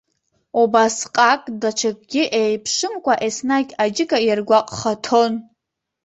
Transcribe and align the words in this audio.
Убасҟак 0.61 1.41
даҽакгьы 1.61 2.23
еиԥшымкәа 2.41 3.13
еснагь 3.27 3.71
аџьыка 3.83 4.17
иаргәаҟхаҭон. 4.27 5.33